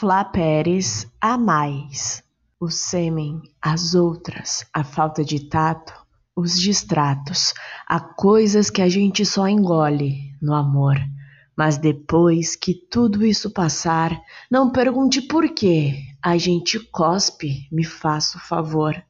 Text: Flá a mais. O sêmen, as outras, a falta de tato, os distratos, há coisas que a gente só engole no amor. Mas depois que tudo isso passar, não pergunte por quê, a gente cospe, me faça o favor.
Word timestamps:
Flá 0.00 0.32
a 1.20 1.36
mais. 1.36 2.24
O 2.58 2.70
sêmen, 2.70 3.42
as 3.60 3.94
outras, 3.94 4.64
a 4.72 4.82
falta 4.82 5.22
de 5.22 5.40
tato, 5.40 5.92
os 6.34 6.58
distratos, 6.58 7.52
há 7.86 8.00
coisas 8.00 8.70
que 8.70 8.80
a 8.80 8.88
gente 8.88 9.26
só 9.26 9.46
engole 9.46 10.34
no 10.40 10.54
amor. 10.54 10.96
Mas 11.54 11.76
depois 11.76 12.56
que 12.56 12.72
tudo 12.72 13.26
isso 13.26 13.50
passar, 13.50 14.18
não 14.50 14.72
pergunte 14.72 15.20
por 15.20 15.46
quê, 15.50 15.98
a 16.22 16.38
gente 16.38 16.80
cospe, 16.80 17.68
me 17.70 17.84
faça 17.84 18.38
o 18.38 18.40
favor. 18.40 19.04